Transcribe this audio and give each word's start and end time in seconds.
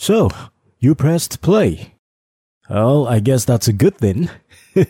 So, 0.00 0.30
you 0.78 0.94
pressed 0.94 1.42
play. 1.42 1.92
Well, 2.70 3.06
I 3.06 3.20
guess 3.20 3.44
that's 3.44 3.68
a 3.68 3.72
good 3.74 3.98
thing. 3.98 4.30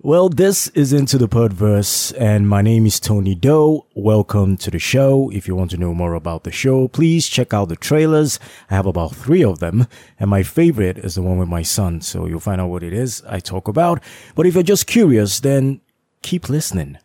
well, 0.00 0.30
this 0.30 0.68
is 0.68 0.94
Into 0.94 1.18
the 1.18 1.28
Podverse, 1.28 2.14
and 2.18 2.48
my 2.48 2.62
name 2.62 2.86
is 2.86 2.98
Tony 2.98 3.34
Doe. 3.34 3.86
Welcome 3.94 4.56
to 4.56 4.70
the 4.70 4.78
show. 4.78 5.30
If 5.30 5.46
you 5.46 5.54
want 5.54 5.70
to 5.72 5.76
know 5.76 5.92
more 5.92 6.14
about 6.14 6.44
the 6.44 6.50
show, 6.50 6.88
please 6.88 7.28
check 7.28 7.52
out 7.52 7.68
the 7.68 7.76
trailers. 7.76 8.40
I 8.70 8.74
have 8.74 8.86
about 8.86 9.14
three 9.14 9.44
of 9.44 9.58
them, 9.58 9.86
and 10.18 10.30
my 10.30 10.42
favorite 10.42 10.96
is 10.96 11.16
the 11.16 11.22
one 11.22 11.36
with 11.36 11.50
my 11.50 11.62
son, 11.62 12.00
so 12.00 12.24
you'll 12.24 12.40
find 12.40 12.58
out 12.58 12.70
what 12.70 12.82
it 12.82 12.94
is 12.94 13.22
I 13.28 13.38
talk 13.38 13.68
about. 13.68 14.02
But 14.34 14.46
if 14.46 14.54
you're 14.54 14.62
just 14.62 14.86
curious, 14.86 15.40
then 15.40 15.82
keep 16.22 16.48
listening. 16.48 16.96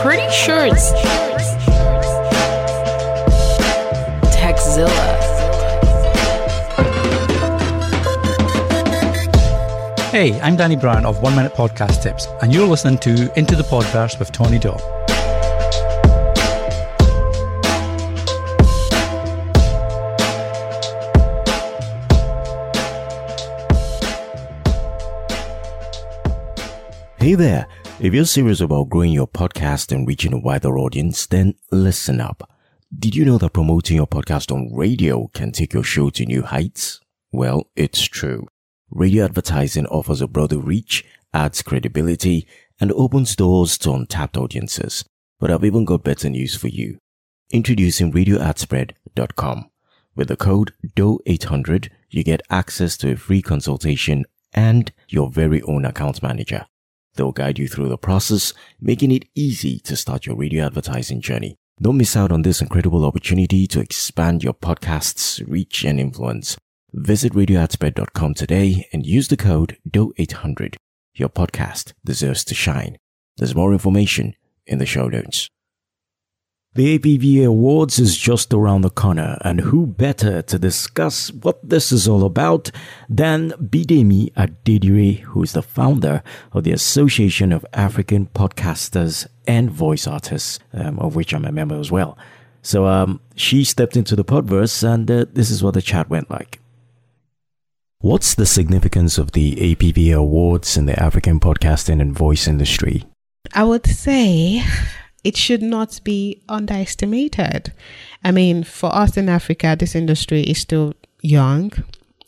Pretty 0.00 0.32
sure 0.32 0.64
it's 0.64 0.92
Hey, 10.20 10.38
I'm 10.42 10.54
Danny 10.54 10.76
Brown 10.76 11.06
of 11.06 11.22
One 11.22 11.34
Minute 11.34 11.54
Podcast 11.54 12.02
Tips, 12.02 12.26
and 12.42 12.52
you're 12.52 12.66
listening 12.66 12.98
to 12.98 13.32
Into 13.38 13.56
the 13.56 13.62
Podverse 13.62 14.18
with 14.18 14.30
Tony 14.32 14.58
Doe. 14.58 14.76
Hey 27.16 27.34
there. 27.34 27.66
If 27.98 28.12
you're 28.12 28.26
serious 28.26 28.60
about 28.60 28.90
growing 28.90 29.12
your 29.12 29.26
podcast 29.26 29.90
and 29.90 30.06
reaching 30.06 30.34
a 30.34 30.38
wider 30.38 30.78
audience, 30.78 31.24
then 31.24 31.54
listen 31.70 32.20
up. 32.20 32.46
Did 32.94 33.16
you 33.16 33.24
know 33.24 33.38
that 33.38 33.54
promoting 33.54 33.96
your 33.96 34.06
podcast 34.06 34.52
on 34.52 34.70
radio 34.74 35.28
can 35.28 35.50
take 35.50 35.72
your 35.72 35.82
show 35.82 36.10
to 36.10 36.26
new 36.26 36.42
heights? 36.42 37.00
Well, 37.32 37.70
it's 37.74 38.02
true. 38.02 38.48
Radio 38.92 39.24
advertising 39.24 39.86
offers 39.86 40.20
a 40.20 40.26
broader 40.26 40.58
reach, 40.58 41.04
adds 41.32 41.62
credibility, 41.62 42.46
and 42.80 42.90
opens 42.92 43.36
doors 43.36 43.78
to 43.78 43.92
untapped 43.92 44.36
audiences. 44.36 45.04
But 45.38 45.52
I've 45.52 45.64
even 45.64 45.84
got 45.84 46.02
better 46.02 46.28
news 46.28 46.56
for 46.56 46.66
you. 46.66 46.98
Introducing 47.50 48.12
radioadspread.com. 48.12 49.70
With 50.16 50.26
the 50.26 50.36
code 50.36 50.72
DOE800, 50.96 51.88
you 52.10 52.24
get 52.24 52.42
access 52.50 52.96
to 52.98 53.12
a 53.12 53.16
free 53.16 53.42
consultation 53.42 54.24
and 54.52 54.92
your 55.08 55.30
very 55.30 55.62
own 55.62 55.84
account 55.84 56.20
manager. 56.20 56.66
They'll 57.14 57.30
guide 57.30 57.60
you 57.60 57.68
through 57.68 57.90
the 57.90 57.98
process, 57.98 58.52
making 58.80 59.12
it 59.12 59.28
easy 59.36 59.78
to 59.80 59.94
start 59.94 60.26
your 60.26 60.34
radio 60.34 60.66
advertising 60.66 61.20
journey. 61.20 61.56
Don't 61.80 61.96
miss 61.96 62.16
out 62.16 62.32
on 62.32 62.42
this 62.42 62.60
incredible 62.60 63.04
opportunity 63.04 63.68
to 63.68 63.80
expand 63.80 64.42
your 64.42 64.54
podcast's 64.54 65.40
reach 65.42 65.84
and 65.84 66.00
influence. 66.00 66.56
Visit 66.92 67.32
radioadspread.com 67.34 68.34
today 68.34 68.88
and 68.92 69.06
use 69.06 69.28
the 69.28 69.36
code 69.36 69.78
DOE800. 69.88 70.76
Your 71.14 71.28
podcast 71.28 71.92
deserves 72.04 72.44
to 72.44 72.54
shine. 72.54 72.96
There's 73.36 73.54
more 73.54 73.72
information 73.72 74.34
in 74.66 74.78
the 74.78 74.86
show 74.86 75.08
notes. 75.08 75.48
The 76.74 76.98
APVA 76.98 77.46
Awards 77.46 77.98
is 77.98 78.16
just 78.16 78.54
around 78.54 78.82
the 78.82 78.90
corner, 78.90 79.38
and 79.40 79.60
who 79.60 79.86
better 79.86 80.40
to 80.42 80.56
discuss 80.56 81.32
what 81.32 81.68
this 81.68 81.90
is 81.90 82.06
all 82.06 82.24
about 82.24 82.70
than 83.08 83.50
Bidemi 83.52 84.30
Adedire, 84.36 85.24
who 85.26 85.42
is 85.42 85.52
the 85.52 85.62
founder 85.62 86.22
of 86.52 86.62
the 86.62 86.70
Association 86.70 87.50
of 87.50 87.66
African 87.72 88.26
Podcasters 88.26 89.26
and 89.48 89.68
Voice 89.68 90.06
Artists, 90.06 90.60
um, 90.72 91.00
of 91.00 91.16
which 91.16 91.34
I'm 91.34 91.44
a 91.44 91.50
member 91.50 91.78
as 91.78 91.90
well. 91.90 92.16
So 92.62 92.86
um, 92.86 93.20
she 93.34 93.64
stepped 93.64 93.96
into 93.96 94.14
the 94.14 94.24
podverse, 94.24 94.84
and 94.84 95.10
uh, 95.10 95.26
this 95.32 95.50
is 95.50 95.64
what 95.64 95.74
the 95.74 95.82
chat 95.82 96.08
went 96.08 96.30
like. 96.30 96.59
What's 98.02 98.34
the 98.34 98.46
significance 98.46 99.18
of 99.18 99.32
the 99.32 99.56
APVA 99.56 100.16
Awards 100.16 100.78
in 100.78 100.86
the 100.86 100.98
African 100.98 101.38
podcasting 101.38 102.00
and 102.00 102.16
voice 102.16 102.48
industry? 102.48 103.04
I 103.52 103.64
would 103.64 103.86
say 103.86 104.64
it 105.22 105.36
should 105.36 105.60
not 105.60 106.00
be 106.02 106.40
underestimated. 106.48 107.74
I 108.24 108.30
mean, 108.30 108.64
for 108.64 108.90
us 108.94 109.18
in 109.18 109.28
Africa, 109.28 109.76
this 109.78 109.94
industry 109.94 110.44
is 110.44 110.56
still 110.56 110.94
young. 111.20 111.72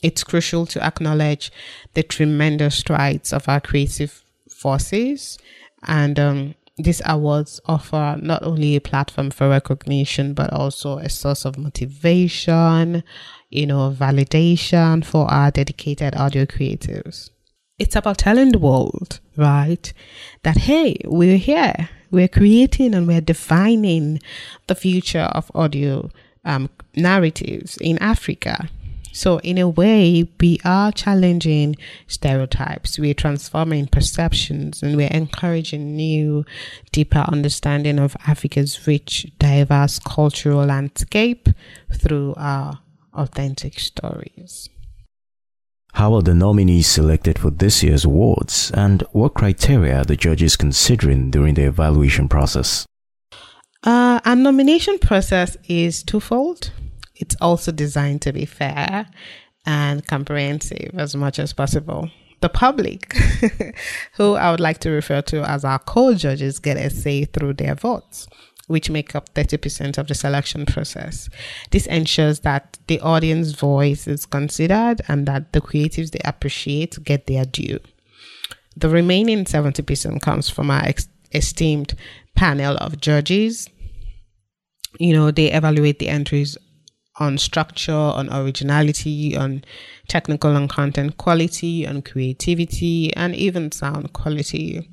It's 0.03 0.23
crucial 0.23 0.67
to 0.67 0.85
acknowledge 0.85 1.51
the 1.95 2.03
tremendous 2.03 2.75
strides 2.75 3.33
of 3.33 3.49
our 3.49 3.63
creative 3.63 4.23
forces. 4.51 5.39
And 5.85 6.19
um, 6.19 6.55
these 6.79 7.03
awards 7.05 7.61
offer 7.67 8.19
not 8.21 8.43
only 8.43 8.77
a 8.77 8.81
platform 8.81 9.31
for 9.31 9.49
recognition, 9.49 10.33
but 10.33 10.53
also 10.53 10.99
a 10.99 11.09
source 11.09 11.45
of 11.45 11.59
motivation, 11.59 13.05
you 13.51 13.67
know, 13.67 13.95
validation 13.97 15.05
for 15.05 15.31
our 15.31 15.51
dedicated 15.51 16.15
audio 16.17 16.47
creatives. 16.47 17.31
It's 17.79 17.97
about 17.97 18.19
telling 18.19 18.53
the 18.53 18.59
world, 18.59 19.21
right, 19.37 19.93
that 20.45 20.57
hey, 20.59 20.97
we're 21.05 21.37
here, 21.37 21.91
we're 22.11 22.29
creating 22.29 22.95
and 22.95 23.07
we're 23.07 23.21
defining 23.21 24.21
the 24.67 24.75
future 24.75 25.29
of 25.33 25.51
audio 25.55 26.11
um, 26.45 26.71
narratives 26.97 27.77
in 27.79 27.99
Africa. 27.99 28.69
So, 29.13 29.39
in 29.41 29.59
a 29.59 29.69
way, 29.69 30.27
we 30.41 30.59
are 30.65 30.91
challenging 30.91 31.77
stereotypes, 32.07 32.99
we're 32.99 33.13
transforming 33.13 33.87
perceptions, 33.87 34.83
and 34.83 34.97
we're 34.97 35.09
encouraging 35.09 35.95
new, 35.95 36.47
deeper 36.93 37.25
understanding 37.29 37.99
of 37.99 38.17
Africa's 38.27 38.87
rich, 38.87 39.31
diverse 39.39 39.99
cultural 39.99 40.65
landscape 40.65 41.51
through 41.93 42.35
our 42.39 42.81
authentic 43.13 43.79
stories. 43.79 44.71
How 45.93 46.15
are 46.15 46.23
the 46.23 46.35
nominees 46.35 46.87
selected 46.87 47.39
for 47.39 47.51
this 47.51 47.83
year's 47.83 48.07
awards, 48.07 48.71
and 48.73 49.03
what 49.13 49.35
criteria 49.35 50.01
are 50.01 50.05
the 50.05 50.17
judges 50.17 50.57
considering 50.57 51.31
during 51.31 51.53
the 51.53 51.65
evaluation 51.65 52.31
process? 52.31 52.87
Uh, 53.85 54.21
our 54.25 54.37
nomination 54.37 54.99
process 54.99 55.59
is 55.69 56.03
twofold. 56.03 56.71
It's 57.17 57.37
also 57.41 57.73
designed 57.73 58.23
to 58.23 58.33
be 58.33 58.45
fair 58.45 59.07
and 59.67 60.07
comprehensive 60.07 60.91
as 60.95 61.15
much 61.15 61.39
as 61.39 61.53
possible. 61.53 62.11
The 62.41 62.49
public, 62.49 63.15
who 64.15 64.35
I 64.35 64.51
would 64.51 64.59
like 64.61 64.79
to 64.79 64.91
refer 64.91 65.23
to 65.23 65.49
as 65.49 65.65
our 65.65 65.79
co 65.79 66.15
judges, 66.15 66.59
get 66.59 66.77
a 66.77 66.91
say 66.91 67.25
through 67.25 67.55
their 67.55 67.75
votes 67.75 68.27
which 68.73 68.91
make 68.91 69.15
up 69.15 69.33
30% 69.35 69.99
of 69.99 70.07
the 70.07 70.15
selection 70.15 70.65
process. 70.65 71.29
This 71.71 71.87
ensures 71.87 72.41
that 72.41 72.79
the 72.87 73.01
audience 73.01 73.53
voice 73.53 74.07
is 74.07 74.25
considered 74.25 75.03
and 75.09 75.27
that 75.27 75.53
the 75.53 75.61
creatives 75.61 76.11
they 76.11 76.21
appreciate 76.25 77.03
get 77.05 77.27
their 77.27 77.45
due. 77.45 77.81
The 78.77 78.89
remaining 78.89 79.45
70% 79.45 80.23
comes 80.23 80.49
from 80.49 80.71
our 80.71 80.85
ex- 80.85 81.09
esteemed 81.33 81.95
panel 82.35 82.77
of 82.79 83.01
judges. 83.01 83.69
You 84.99 85.13
know, 85.13 85.31
they 85.31 85.53
evaluate 85.53 85.99
the 85.99 86.09
entries 86.09 86.57
on 87.23 87.39
structure, 87.39 87.93
on 87.93 88.33
originality, 88.33 89.37
on 89.37 89.65
technical 90.09 90.57
and 90.57 90.69
content 90.69 91.17
quality, 91.17 91.87
on 91.87 92.03
creativity, 92.03 93.15
and 93.17 93.35
even 93.35 93.73
sound 93.73 94.13
quality 94.13 94.89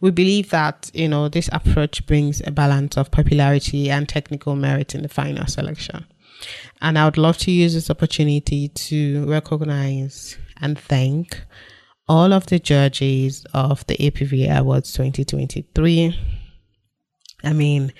we 0.00 0.10
believe 0.10 0.50
that 0.50 0.90
you 0.94 1.08
know 1.08 1.28
this 1.28 1.48
approach 1.52 2.06
brings 2.06 2.42
a 2.46 2.50
balance 2.50 2.96
of 2.96 3.10
popularity 3.10 3.90
and 3.90 4.08
technical 4.08 4.56
merit 4.56 4.94
in 4.94 5.02
the 5.02 5.08
final 5.08 5.46
selection. 5.46 6.06
And 6.80 6.98
I 6.98 7.04
would 7.04 7.18
love 7.18 7.36
to 7.38 7.50
use 7.50 7.74
this 7.74 7.90
opportunity 7.90 8.68
to 8.68 9.26
recognize 9.26 10.38
and 10.60 10.78
thank 10.78 11.42
all 12.08 12.32
of 12.32 12.46
the 12.46 12.58
judges 12.58 13.44
of 13.52 13.86
the 13.86 13.96
APV 13.96 14.50
Awards 14.58 14.92
2023. 14.94 16.39
I 17.42 17.52
mean, 17.52 17.92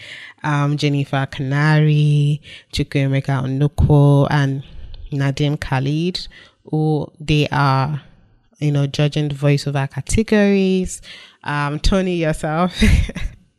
um, 0.42 0.76
Jennifer 0.76 1.26
Canary, 1.30 2.40
Chukwuemeka 2.72 3.44
Onukwo, 3.44 4.26
and 4.30 4.62
Nadim 5.12 5.60
Khalid, 5.60 6.26
who 6.70 7.10
they 7.18 7.48
are, 7.48 8.02
you 8.58 8.72
know, 8.72 8.86
judging 8.86 9.28
the 9.28 9.34
voiceover 9.34 9.90
categories, 9.90 11.00
um, 11.44 11.80
Tony 11.80 12.16
yourself, 12.16 12.74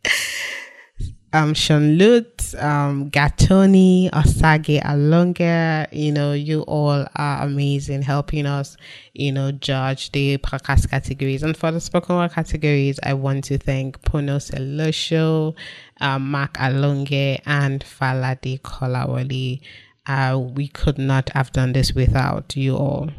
um, 1.33 1.53
Sean 1.53 1.97
Lutz, 1.97 2.40
um, 2.55 3.09
Gatoni, 3.09 4.09
Osagie 4.11 4.81
Alonga, 4.81 5.87
you 5.91 6.11
know, 6.11 6.33
you 6.33 6.61
all 6.61 7.05
are 7.15 7.43
amazing 7.43 8.01
helping 8.01 8.45
us, 8.45 8.77
you 9.13 9.31
know, 9.31 9.51
judge 9.51 10.11
the 10.11 10.37
podcast 10.39 10.89
categories. 10.89 11.43
And 11.43 11.55
for 11.55 11.71
the 11.71 11.79
spoken 11.79 12.15
word 12.15 12.31
categories, 12.31 12.99
I 13.03 13.13
want 13.13 13.45
to 13.45 13.57
thank 13.57 14.01
Pono 14.01 14.37
Selosho, 14.37 15.55
um, 15.99 16.31
Mark 16.31 16.53
Alonge, 16.53 17.41
and 17.45 17.83
Falade 17.83 18.61
Kolawole. 18.61 19.61
Uh, 20.05 20.39
we 20.39 20.67
could 20.67 20.97
not 20.97 21.29
have 21.29 21.51
done 21.51 21.73
this 21.73 21.93
without 21.93 22.55
you 22.55 22.75
all. 22.75 23.09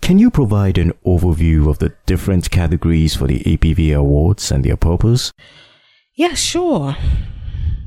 Can 0.00 0.18
you 0.18 0.30
provide 0.30 0.78
an 0.78 0.92
overview 1.04 1.68
of 1.68 1.80
the 1.80 1.92
different 2.06 2.50
categories 2.50 3.14
for 3.14 3.26
the 3.26 3.40
APV 3.40 3.94
awards 3.94 4.50
and 4.50 4.64
their 4.64 4.76
purpose? 4.76 5.32
Yeah, 6.18 6.34
sure. 6.34 6.96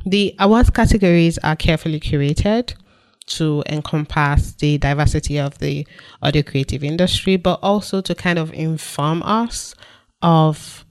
The 0.06 0.34
awards 0.40 0.70
categories 0.70 1.38
are 1.40 1.58
carefully 1.58 2.00
curated 2.00 2.74
to 3.26 3.62
encompass 3.68 4.54
the 4.54 4.78
diversity 4.78 5.38
of 5.38 5.58
the 5.58 5.86
audio 6.22 6.42
creative 6.42 6.82
industry, 6.82 7.36
but 7.36 7.60
also 7.62 8.00
to 8.00 8.16
kind 8.16 8.40
of 8.40 8.54
inform 8.54 9.22
us 9.24 9.76
of, 10.22 10.86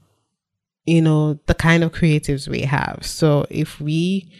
you 0.85 1.01
know, 1.01 1.39
the 1.47 1.55
kind 1.55 1.83
of 1.83 1.93
creatives 1.93 2.47
we 2.47 2.61
have. 2.61 2.99
So 3.01 3.47
if 3.49 3.81
we 3.81 4.31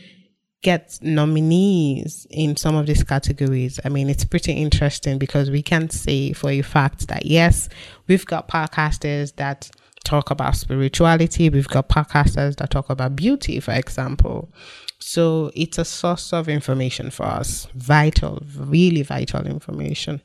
get 0.61 0.99
nominees 1.01 2.27
in 2.29 2.55
some 2.55 2.75
of 2.75 2.85
these 2.85 3.03
categories, 3.03 3.79
I 3.83 3.89
mean, 3.89 4.11
it's 4.11 4.25
pretty 4.25 4.53
interesting 4.53 5.17
because 5.17 5.49
we 5.49 5.63
can 5.63 5.89
say 5.89 6.33
for 6.33 6.51
a 6.51 6.61
fact 6.61 7.07
that 7.07 7.25
yes, 7.25 7.67
we've 8.05 8.27
got 8.27 8.47
podcasters 8.47 9.35
that 9.37 9.71
talk 10.03 10.31
about 10.31 10.55
spirituality, 10.55 11.49
we've 11.49 11.67
got 11.67 11.89
podcasters 11.89 12.57
that 12.57 12.71
talk 12.71 12.89
about 12.89 13.15
beauty, 13.15 13.59
for 13.59 13.71
example. 13.71 14.51
So 14.99 15.51
it's 15.55 15.77
a 15.77 15.85
source 15.85 16.33
of 16.33 16.47
information 16.47 17.09
for 17.09 17.25
us, 17.25 17.67
vital, 17.75 18.43
really 18.55 19.03
vital 19.03 19.45
information. 19.45 20.21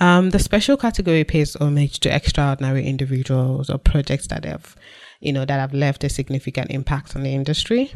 Um, 0.00 0.30
the 0.30 0.38
special 0.38 0.76
category 0.76 1.24
pays 1.24 1.56
homage 1.56 1.98
to 2.00 2.14
extraordinary 2.14 2.86
individuals 2.86 3.68
or 3.70 3.78
projects 3.78 4.28
that 4.28 4.44
have, 4.44 4.76
you 5.20 5.32
know, 5.32 5.44
that 5.44 5.58
have 5.58 5.74
left 5.74 6.04
a 6.04 6.08
significant 6.08 6.70
impact 6.70 7.16
on 7.16 7.22
the 7.24 7.34
industry. 7.34 7.92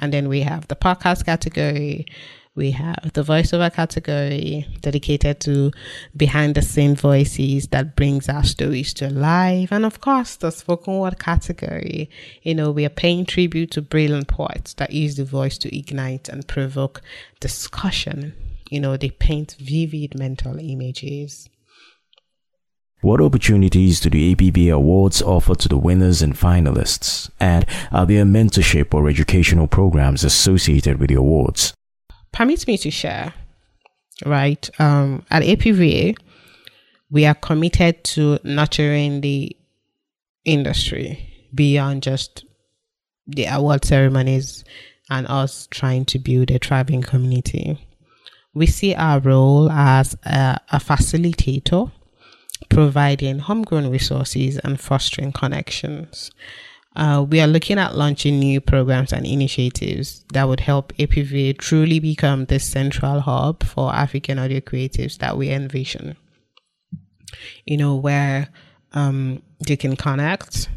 And 0.00 0.12
then 0.12 0.28
we 0.28 0.40
have 0.40 0.66
the 0.68 0.76
podcast 0.76 1.26
category, 1.26 2.06
we 2.56 2.72
have 2.72 3.12
the 3.14 3.22
voiceover 3.22 3.72
category 3.72 4.66
dedicated 4.80 5.40
to 5.40 5.70
behind 6.16 6.56
the 6.56 6.62
scene 6.62 6.96
voices 6.96 7.68
that 7.68 7.94
brings 7.94 8.28
our 8.28 8.42
stories 8.42 8.92
to 8.94 9.08
life. 9.08 9.70
And 9.70 9.86
of 9.86 10.00
course, 10.00 10.36
the 10.36 10.50
spoken 10.50 10.98
word 10.98 11.18
category. 11.18 12.10
You 12.42 12.56
know, 12.56 12.72
we 12.72 12.84
are 12.84 12.90
paying 12.90 13.24
tribute 13.24 13.70
to 13.72 13.82
brilliant 13.82 14.28
poets 14.28 14.74
that 14.74 14.92
use 14.92 15.16
the 15.16 15.24
voice 15.24 15.58
to 15.58 15.76
ignite 15.76 16.28
and 16.28 16.46
provoke 16.46 17.02
discussion. 17.38 18.34
You 18.68 18.80
know, 18.80 18.96
they 18.96 19.10
paint 19.10 19.56
vivid 19.60 20.18
mental 20.18 20.58
images. 20.58 21.48
What 23.00 23.22
opportunities 23.22 24.00
do 24.00 24.10
the 24.10 24.34
APVA 24.34 24.74
Awards 24.74 25.22
offer 25.22 25.54
to 25.54 25.68
the 25.68 25.78
winners 25.78 26.20
and 26.20 26.34
finalists? 26.34 27.30
And 27.40 27.64
are 27.90 28.04
there 28.04 28.24
mentorship 28.24 28.92
or 28.92 29.08
educational 29.08 29.66
programs 29.66 30.24
associated 30.24 30.98
with 30.98 31.08
the 31.08 31.14
awards? 31.14 31.72
Permit 32.32 32.66
me 32.66 32.78
to 32.78 32.90
share, 32.90 33.34
right? 34.24 34.68
Um, 34.80 35.24
at 35.30 35.42
APVA, 35.42 36.16
we 37.10 37.26
are 37.26 37.34
committed 37.34 38.04
to 38.04 38.38
nurturing 38.44 39.20
the 39.20 39.56
industry 40.44 41.48
beyond 41.54 42.02
just 42.02 42.44
the 43.26 43.46
award 43.46 43.84
ceremonies 43.84 44.64
and 45.10 45.26
us 45.26 45.66
trying 45.70 46.04
to 46.06 46.18
build 46.18 46.50
a 46.50 46.58
thriving 46.58 47.02
community. 47.02 47.78
We 48.54 48.66
see 48.66 48.94
our 48.94 49.20
role 49.20 49.70
as 49.70 50.16
a, 50.24 50.58
a 50.70 50.78
facilitator, 50.78 51.90
providing 52.68 53.40
homegrown 53.40 53.90
resources 53.90 54.58
and 54.58 54.80
fostering 54.80 55.32
connections. 55.32 56.30
Uh, 56.96 57.24
we 57.28 57.40
are 57.40 57.46
looking 57.46 57.78
at 57.78 57.94
launching 57.96 58.38
new 58.38 58.60
programs 58.60 59.12
and 59.12 59.24
initiatives 59.24 60.24
that 60.32 60.48
would 60.48 60.60
help 60.60 60.92
APVA 60.94 61.56
truly 61.56 62.00
become 62.00 62.46
the 62.46 62.58
central 62.58 63.20
hub 63.20 63.62
for 63.62 63.94
African 63.94 64.38
audio 64.38 64.60
creatives 64.60 65.18
that 65.18 65.36
we 65.36 65.50
envision. 65.50 66.16
You 67.64 67.76
know, 67.76 67.94
where 67.94 68.48
um, 68.92 69.40
they 69.60 69.76
can 69.76 69.94
connect 69.96 70.68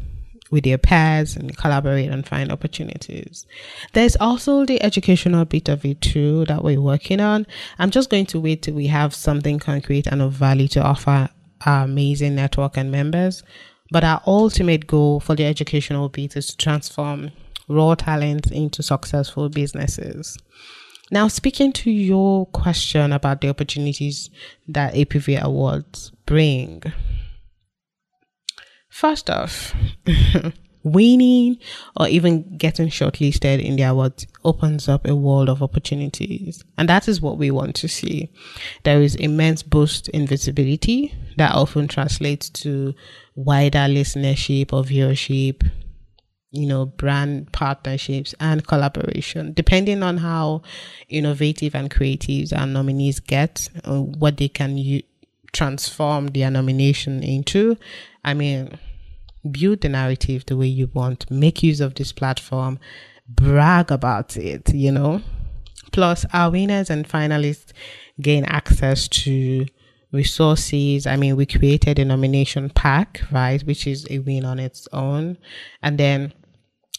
with 0.52 0.62
their 0.62 0.78
peers 0.78 1.36
and 1.36 1.56
collaborate 1.56 2.10
and 2.10 2.24
find 2.24 2.52
opportunities. 2.52 3.44
There's 3.92 4.14
also 4.16 4.64
the 4.64 4.80
educational 4.84 5.44
bit 5.44 5.68
of 5.68 5.84
it 5.84 6.00
too 6.00 6.44
that 6.44 6.62
we're 6.62 6.80
working 6.80 7.18
on. 7.18 7.44
I'm 7.80 7.90
just 7.90 8.08
going 8.08 8.26
to 8.26 8.40
wait 8.40 8.62
till 8.62 8.74
we 8.74 8.86
have 8.86 9.16
something 9.16 9.58
concrete 9.58 10.06
and 10.06 10.22
of 10.22 10.32
value 10.32 10.68
to 10.68 10.82
offer 10.82 11.28
our 11.66 11.84
amazing 11.84 12.36
network 12.36 12.76
and 12.76 12.92
members 12.92 13.42
but 13.94 14.02
our 14.02 14.20
ultimate 14.26 14.88
goal 14.88 15.20
for 15.20 15.36
the 15.36 15.44
educational 15.44 16.08
bit 16.08 16.36
is 16.36 16.48
to 16.48 16.56
transform 16.56 17.30
raw 17.68 17.94
talent 17.94 18.50
into 18.50 18.82
successful 18.82 19.48
businesses. 19.48 20.36
Now, 21.12 21.28
speaking 21.28 21.72
to 21.74 21.92
your 21.92 22.46
question 22.46 23.12
about 23.12 23.40
the 23.40 23.50
opportunities 23.50 24.30
that 24.66 24.94
APV 24.94 25.40
awards 25.40 26.10
bring, 26.26 26.82
first 28.88 29.30
off, 29.30 29.76
winning 30.84 31.58
or 31.96 32.06
even 32.08 32.56
getting 32.56 32.88
shortlisted 32.88 33.64
in 33.64 33.76
the 33.76 33.82
awards 33.82 34.26
opens 34.44 34.88
up 34.88 35.06
a 35.06 35.14
world 35.14 35.48
of 35.48 35.62
opportunities. 35.62 36.62
And 36.78 36.88
that 36.88 37.08
is 37.08 37.20
what 37.20 37.38
we 37.38 37.50
want 37.50 37.74
to 37.76 37.88
see. 37.88 38.30
There 38.84 39.00
is 39.00 39.16
immense 39.16 39.62
boost 39.62 40.08
in 40.10 40.26
visibility 40.26 41.14
that 41.38 41.54
often 41.54 41.88
translates 41.88 42.50
to 42.50 42.94
wider 43.34 43.78
listenership 43.78 44.72
or 44.72 44.82
viewership, 44.82 45.68
you 46.50 46.66
know, 46.66 46.86
brand 46.86 47.50
partnerships 47.52 48.34
and 48.38 48.66
collaboration, 48.66 49.54
depending 49.54 50.02
on 50.02 50.18
how 50.18 50.62
innovative 51.08 51.74
and 51.74 51.90
creative 51.90 52.52
our 52.52 52.66
nominees 52.66 53.20
get, 53.20 53.68
and 53.84 54.14
what 54.16 54.36
they 54.36 54.48
can 54.48 54.76
u- 54.76 55.02
transform 55.52 56.28
their 56.28 56.50
nomination 56.50 57.22
into. 57.22 57.76
I 58.24 58.34
mean, 58.34 58.78
build 59.50 59.80
the 59.80 59.88
narrative 59.88 60.44
the 60.46 60.56
way 60.56 60.66
you 60.66 60.90
want, 60.94 61.30
make 61.30 61.62
use 61.62 61.80
of 61.80 61.94
this 61.94 62.12
platform, 62.12 62.78
brag 63.28 63.90
about 63.90 64.36
it, 64.36 64.72
you 64.74 64.92
know. 64.92 65.22
Plus, 65.92 66.26
our 66.32 66.50
winners 66.50 66.90
and 66.90 67.08
finalists 67.08 67.72
gain 68.20 68.44
access 68.46 69.06
to 69.08 69.66
resources. 70.12 71.06
I 71.06 71.16
mean, 71.16 71.36
we 71.36 71.46
created 71.46 71.98
a 71.98 72.04
nomination 72.04 72.70
pack, 72.70 73.20
right, 73.30 73.62
which 73.62 73.86
is 73.86 74.06
a 74.10 74.20
win 74.20 74.44
on 74.44 74.58
its 74.58 74.88
own. 74.92 75.36
And 75.82 75.98
then 75.98 76.32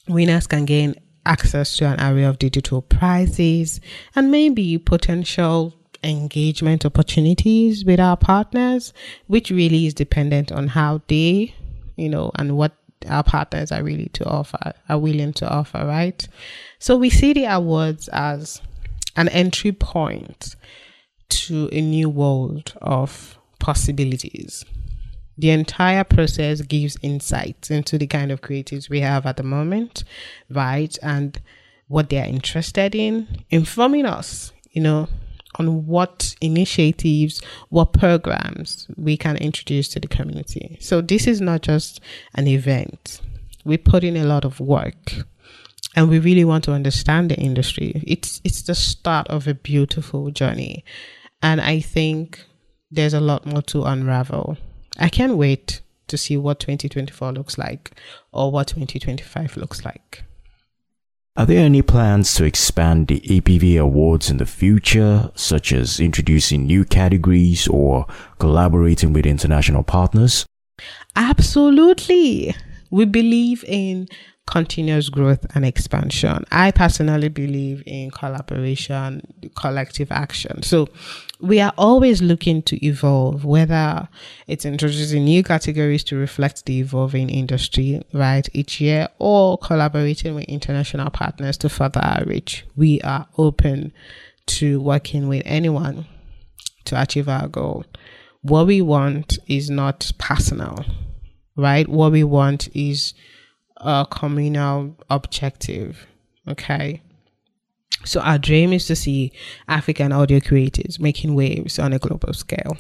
winners 0.08 0.48
can 0.48 0.66
gain 0.66 0.96
access 1.26 1.76
to 1.78 1.86
an 1.86 2.00
array 2.00 2.24
of 2.24 2.38
digital 2.38 2.82
prizes 2.82 3.82
and 4.16 4.30
maybe 4.30 4.78
potential 4.78 5.74
engagement 6.04 6.86
opportunities 6.86 7.84
with 7.84 8.00
our 8.00 8.16
partners, 8.18 8.94
which 9.28 9.50
really 9.50 9.88
is 9.88 9.94
dependent 9.94 10.52
on 10.52 10.68
how 10.68 11.02
they 11.08 11.56
you 11.96 12.10
know, 12.10 12.32
and 12.36 12.58
what 12.58 12.74
our 13.10 13.24
partners 13.24 13.72
are 13.72 13.84
really 13.84 14.10
to 14.10 14.26
offer, 14.26 14.74
are 14.90 15.00
willing 15.00 15.34
to 15.34 15.50
offer, 15.50 15.86
right? 15.86 16.28
So 16.80 16.96
we 16.96 17.10
see 17.10 17.34
the 17.34 17.46
awards 17.46 18.08
as 18.10 18.62
an 19.16 19.30
entry 19.30 19.72
point 19.72 20.56
to 21.30 21.70
a 21.72 21.82
new 21.82 22.10
world 22.10 22.74
of 22.82 23.38
possibilities. 23.60 24.66
The 25.38 25.50
entire 25.50 26.04
process 26.04 26.62
gives 26.62 26.98
insights 27.02 27.70
into 27.70 27.98
the 27.98 28.08
kind 28.08 28.32
of 28.32 28.42
creatives 28.42 28.90
we 28.90 29.02
have 29.02 29.26
at 29.26 29.38
the 29.38 29.44
moment, 29.44 30.04
right? 30.50 30.98
And 31.02 31.40
what 31.88 32.10
they're 32.10 32.26
interested 32.26 32.96
in, 32.96 33.44
informing 33.50 34.06
us, 34.06 34.54
you 34.72 34.82
know, 34.82 35.10
on 35.60 35.86
what 35.86 36.36
initiatives, 36.42 37.42
what 37.70 37.94
programs 37.94 38.88
we 38.98 39.18
can 39.18 39.38
introduce 39.38 39.88
to 39.90 40.00
the 40.00 40.08
community. 40.08 40.78
So 40.80 41.02
this 41.02 41.28
is 41.28 41.42
not 41.42 41.62
just 41.62 42.02
an 42.36 42.48
event. 42.48 43.22
We 43.64 43.78
put 43.78 44.04
in 44.04 44.16
a 44.18 44.26
lot 44.26 44.46
of 44.46 44.60
work 44.60 45.14
and 45.96 46.10
we 46.10 46.20
really 46.20 46.46
want 46.46 46.64
to 46.66 46.74
understand 46.74 47.32
the 47.32 47.38
industry. 47.38 48.04
It's 48.06 48.42
it's 48.44 48.62
the 48.64 48.76
start 48.76 49.28
of 49.30 49.48
a 49.48 49.54
beautiful 49.54 50.30
journey. 50.30 50.84
And 51.42 51.62
I 51.62 51.80
think 51.80 52.44
there's 52.92 53.14
a 53.14 53.20
lot 53.20 53.46
more 53.46 53.62
to 53.64 53.84
unravel. 53.84 54.58
I 54.98 55.10
can't 55.10 55.38
wait 55.38 55.82
to 56.08 56.18
see 56.18 56.38
what 56.38 56.60
2024 56.60 57.32
looks 57.34 57.58
like 57.58 57.92
or 58.32 58.52
what 58.52 58.68
2025 58.68 59.58
looks 59.58 59.84
like. 59.84 60.24
Are 61.38 61.46
there 61.46 61.66
any 61.66 61.82
plans 61.82 62.34
to 62.36 62.46
expand 62.46 63.08
the 63.08 63.20
APV 63.20 63.78
awards 63.78 64.30
in 64.30 64.38
the 64.38 64.46
future, 64.46 65.32
such 65.36 65.74
as 65.74 66.00
introducing 66.00 66.66
new 66.66 66.86
categories 66.86 67.68
or 67.68 68.06
collaborating 68.40 69.12
with 69.12 69.26
international 69.26 69.84
partners? 69.84 70.46
Absolutely. 71.14 72.56
We 72.90 73.04
believe 73.04 73.66
in 73.68 74.08
continuous 74.48 75.10
growth 75.10 75.46
and 75.56 75.66
expansion. 75.66 76.46
I 76.52 76.72
personally 76.72 77.30
believe 77.30 77.82
in 77.86 78.12
collaboration, 78.12 79.22
collective 79.56 80.12
action. 80.12 80.62
So 80.62 80.88
we 81.42 81.60
are 81.60 81.74
always 81.78 82.22
looking 82.22 82.62
to 82.64 82.86
evolve, 82.86 83.44
whether 83.44 84.08
it's 84.48 84.66
introducing 84.66 85.26
new 85.26 85.44
categories 85.44 86.04
to 86.06 86.16
reflect 86.16 86.66
the 86.66 86.80
evolving 86.80 87.30
industry, 87.30 88.04
right, 88.14 88.48
each 88.54 88.80
year, 88.80 89.08
or 89.20 89.58
collaborating 89.58 90.36
with 90.36 90.46
international 90.46 91.10
partners 91.10 91.58
to 91.58 91.70
further 91.70 92.02
our 92.02 92.24
reach. 92.26 92.66
We 92.76 93.02
are 93.02 93.28
open 93.38 93.94
to 94.48 94.80
working 94.80 95.28
with 95.28 95.42
anyone 95.46 96.06
to 96.86 97.02
achieve 97.02 97.28
our 97.28 97.48
goal. 97.48 97.84
What 98.42 98.68
we 98.68 98.80
want 98.82 99.40
is 99.48 99.72
not 99.72 100.12
personal, 100.20 100.86
right? 101.58 101.88
What 101.88 102.12
we 102.12 102.24
want 102.24 102.70
is 102.76 103.16
a 103.78 104.08
communal 104.10 104.96
objective. 105.10 106.08
Okay. 106.48 107.02
So 108.04 108.22
our 108.22 108.38
dream 108.38 108.72
is 108.72 108.86
to 108.88 108.96
see 108.96 109.32
African 109.68 110.12
audio 110.12 110.40
creators 110.40 111.00
making 111.00 111.34
waves 111.34 111.80
on 111.80 111.92
a 111.94 112.00
global 112.00 112.34
scale. 112.34 112.78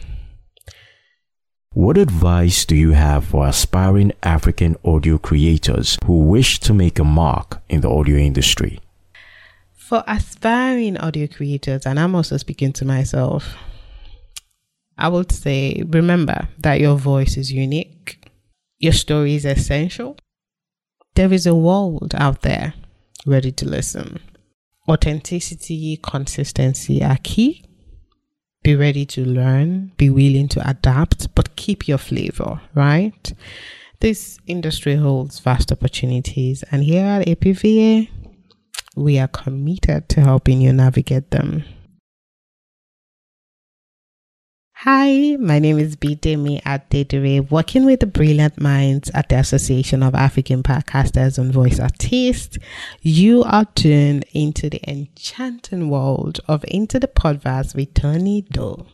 What 1.71 1.97
advice 1.97 2.63
do 2.63 2.75
you 2.75 2.91
have 2.91 3.25
for 3.25 3.45
aspiring 3.45 4.13
African 4.23 4.77
audio 4.85 5.17
creators 5.17 5.97
who 6.05 6.23
wish 6.23 6.59
to 6.61 6.73
make 6.73 6.99
a 6.99 7.03
mark 7.03 7.61
in 7.67 7.81
the 7.81 7.89
audio 7.89 8.17
industry? 8.17 8.79
For 9.73 10.03
aspiring 10.07 10.97
audio 10.97 11.27
creators, 11.27 11.85
and 11.85 11.99
I'm 11.99 12.15
also 12.15 12.37
speaking 12.37 12.71
to 12.73 12.85
myself, 12.85 13.55
I 14.97 15.09
would 15.09 15.31
say 15.31 15.83
remember 15.85 16.47
that 16.59 16.79
your 16.79 16.95
voice 16.95 17.35
is 17.35 17.51
unique, 17.51 18.25
your 18.79 18.93
story 18.93 19.35
is 19.35 19.43
essential. 19.43 20.17
There 21.15 21.34
is 21.34 21.48
a 21.48 21.55
world 21.55 22.13
out 22.15 22.41
there 22.41 22.74
ready 23.25 23.51
to 23.53 23.65
listen. 23.65 24.19
Authenticity, 24.88 25.98
consistency 25.98 27.03
are 27.03 27.17
key 27.24 27.65
be 28.65 28.75
ready 28.75 29.05
to 29.05 29.24
learn, 29.24 29.91
be 29.95 30.10
willing 30.10 30.48
to 30.48 30.67
adapt, 30.67 31.36
but 31.36 31.55
keep 31.55 31.88
your 31.88 32.00
flavor, 32.00 32.60
right? 32.74 33.31
This 34.00 34.39
industry 34.48 34.95
holds 34.95 35.38
vast 35.39 35.72
opportunities, 35.72 36.63
and 36.72 36.84
here 36.84 37.05
at 37.05 37.27
APVA, 37.27 38.10
we 38.95 39.19
are 39.19 39.27
committed 39.27 40.10
to 40.10 40.22
helping 40.22 40.62
you 40.62 40.74
navigate 40.74 41.29
them. 41.29 41.63
Hi, 44.88 45.36
my 45.39 45.58
name 45.58 45.80
is 45.80 45.96
Bidemi 45.96 46.62
Adedire, 46.63 47.42
working 47.42 47.86
with 47.86 48.01
the 48.01 48.06
brilliant 48.06 48.62
minds 48.62 49.10
at 49.15 49.30
the 49.30 49.39
Association 49.39 50.04
of 50.04 50.13
African 50.13 50.62
Podcasters 50.62 51.39
and 51.39 51.51
Voice 51.51 51.80
Artists. 51.80 52.60
You 53.01 53.42
are 53.46 53.65
tuned 53.74 54.25
into 54.34 54.70
the 54.70 54.88
enchanting 54.88 55.89
world 55.89 56.39
of 56.48 56.63
Into 56.68 57.00
the 57.00 57.08
Podverse 57.08 57.74
with 57.74 57.96
Tony 57.96 58.44
Doe. 58.44 58.86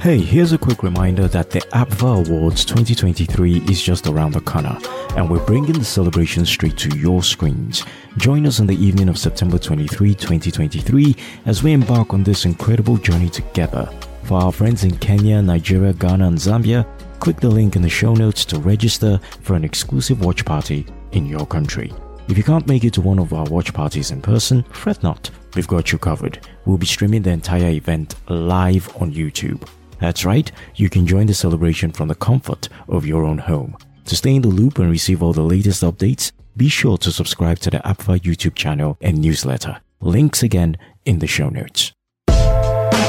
Hey, 0.00 0.18
here's 0.18 0.52
a 0.52 0.58
quick 0.58 0.84
reminder 0.84 1.26
that 1.26 1.50
the 1.50 1.58
APVA 1.72 2.28
Awards 2.28 2.64
2023 2.64 3.64
is 3.68 3.82
just 3.82 4.06
around 4.06 4.30
the 4.32 4.40
corner, 4.40 4.78
and 5.16 5.28
we're 5.28 5.44
bringing 5.44 5.72
the 5.72 5.84
celebration 5.84 6.46
straight 6.46 6.76
to 6.78 6.96
your 6.96 7.20
screens. 7.20 7.82
Join 8.16 8.46
us 8.46 8.60
on 8.60 8.68
the 8.68 8.76
evening 8.76 9.08
of 9.08 9.18
September 9.18 9.58
23, 9.58 10.14
2023, 10.14 11.16
as 11.46 11.64
we 11.64 11.72
embark 11.72 12.14
on 12.14 12.22
this 12.22 12.44
incredible 12.44 12.96
journey 12.96 13.28
together. 13.28 13.90
For 14.22 14.40
our 14.40 14.52
friends 14.52 14.84
in 14.84 14.96
Kenya, 14.98 15.42
Nigeria, 15.42 15.92
Ghana, 15.92 16.28
and 16.28 16.38
Zambia, 16.38 16.86
click 17.18 17.40
the 17.40 17.50
link 17.50 17.74
in 17.74 17.82
the 17.82 17.88
show 17.88 18.14
notes 18.14 18.44
to 18.44 18.60
register 18.60 19.18
for 19.42 19.56
an 19.56 19.64
exclusive 19.64 20.24
watch 20.24 20.44
party 20.44 20.86
in 21.10 21.26
your 21.26 21.44
country. 21.44 21.92
If 22.28 22.38
you 22.38 22.44
can't 22.44 22.68
make 22.68 22.84
it 22.84 22.92
to 22.92 23.00
one 23.00 23.18
of 23.18 23.32
our 23.32 23.46
watch 23.46 23.74
parties 23.74 24.12
in 24.12 24.22
person, 24.22 24.62
fret 24.70 25.02
not, 25.02 25.28
we've 25.56 25.66
got 25.66 25.90
you 25.90 25.98
covered. 25.98 26.46
We'll 26.66 26.78
be 26.78 26.86
streaming 26.86 27.22
the 27.22 27.30
entire 27.30 27.70
event 27.70 28.14
live 28.28 28.88
on 29.02 29.12
YouTube. 29.12 29.68
That's 30.00 30.24
right, 30.24 30.50
you 30.76 30.88
can 30.88 31.06
join 31.06 31.26
the 31.26 31.34
celebration 31.34 31.90
from 31.92 32.08
the 32.08 32.14
comfort 32.14 32.68
of 32.88 33.06
your 33.06 33.24
own 33.24 33.38
home. 33.38 33.76
To 34.06 34.16
stay 34.16 34.34
in 34.34 34.42
the 34.42 34.48
loop 34.48 34.78
and 34.78 34.90
receive 34.90 35.22
all 35.22 35.32
the 35.32 35.42
latest 35.42 35.82
updates, 35.82 36.32
be 36.56 36.68
sure 36.68 36.96
to 36.98 37.10
subscribe 37.12 37.58
to 37.60 37.70
the 37.70 37.78
APVA 37.78 38.20
YouTube 38.20 38.54
channel 38.54 38.96
and 39.00 39.18
newsletter. 39.18 39.80
Links 40.00 40.42
again 40.42 40.76
in 41.04 41.18
the 41.18 41.26
show 41.26 41.48
notes. 41.48 41.92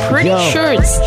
Pretty 0.09 0.29
Yo. 0.29 0.39
sure 0.49 0.73
it's 0.73 0.97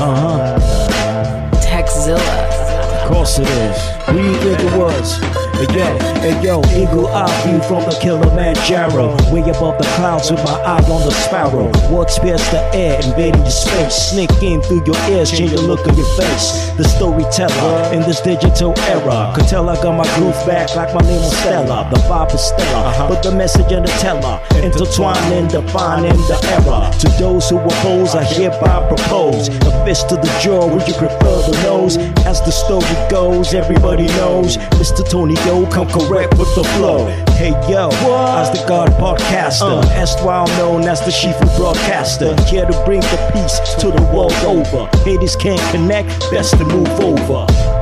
Uh 0.00 0.14
huh. 0.16 1.50
TeckZilla. 1.62 3.02
Of 3.02 3.08
course 3.10 3.38
it 3.38 3.48
is. 3.48 3.78
Who 4.06 4.18
do 4.18 4.24
you 4.24 4.36
think 4.36 4.60
it 4.60 4.78
was? 4.78 5.51
Hey 5.54 5.78
yo, 5.78 5.98
hey 6.20 6.42
yo, 6.42 6.60
eagle 6.74 7.06
eye 7.08 7.30
view 7.44 7.60
from 7.68 7.84
the 7.84 7.96
Kilimanjaro. 8.00 9.14
Way 9.32 9.42
above 9.48 9.78
the 9.78 9.84
clouds 9.96 10.30
with 10.30 10.42
my 10.44 10.58
eye 10.62 10.82
on 10.90 11.02
the 11.06 11.10
sparrow. 11.10 11.70
Words 11.90 12.18
pierce 12.18 12.48
the 12.50 12.58
air, 12.74 13.00
invading 13.04 13.42
your 13.42 13.50
space. 13.50 13.94
Sneak 14.10 14.30
in 14.42 14.60
through 14.62 14.84
your 14.86 14.96
ears, 15.10 15.30
change 15.30 15.52
the 15.52 15.62
look 15.62 15.86
of 15.86 15.96
your 15.96 16.08
face. 16.16 16.70
The 16.76 16.84
storyteller 16.84 17.94
in 17.94 18.00
this 18.02 18.20
digital 18.20 18.74
era. 18.88 19.32
Could 19.34 19.46
tell 19.46 19.68
I 19.68 19.80
got 19.82 19.96
my 19.96 20.08
groove 20.16 20.34
back 20.46 20.74
like 20.74 20.94
my 20.94 21.00
name 21.02 21.20
was 21.20 21.36
Stella. 21.38 21.88
The 21.92 22.00
vibe 22.08 22.34
is 22.34 22.40
stellar, 22.40 22.86
uh-huh. 22.88 23.08
but 23.08 23.22
the 23.22 23.32
message 23.32 23.70
in 23.70 23.82
the 23.82 23.92
teller. 24.02 24.40
Intertwining, 24.56 25.48
defining 25.48 26.16
the 26.26 26.38
era. 26.58 26.90
To 27.00 27.08
those 27.20 27.50
who 27.50 27.58
oppose, 27.58 28.14
I 28.14 28.24
hereby 28.24 28.88
propose. 28.88 29.48
A 29.48 29.84
fist 29.84 30.08
to 30.08 30.16
the 30.16 30.32
jaw, 30.42 30.66
would 30.66 30.88
you 30.88 30.94
prefer 30.94 31.36
the 31.46 31.60
nose? 31.62 31.96
As 32.26 32.40
the 32.40 32.50
story 32.50 32.96
goes, 33.10 33.54
everybody 33.54 34.06
knows. 34.18 34.56
Mr. 34.80 35.08
Tony 35.08 35.36
Yo, 35.52 35.66
come 35.66 35.86
correct 35.86 36.38
with 36.38 36.48
the 36.54 36.64
flow. 36.64 37.04
Hey 37.36 37.50
yo, 37.70 37.90
as 37.90 38.50
the 38.58 38.64
God 38.66 38.88
podcaster, 38.92 39.84
uh. 39.84 40.00
erstwhile 40.00 40.46
known 40.56 40.88
as 40.88 41.00
the 41.00 41.10
Shifu 41.10 41.44
broadcaster. 41.58 42.34
Here 42.44 42.64
to 42.64 42.84
bring 42.86 43.00
the 43.00 43.30
peace 43.34 43.74
to 43.74 43.88
the 43.88 44.02
world 44.14 44.32
over. 44.46 44.88
Haters 45.04 45.36
can't 45.36 45.60
connect, 45.70 46.08
best 46.30 46.56
to 46.56 46.64
move 46.64 46.88
over. 47.00 47.81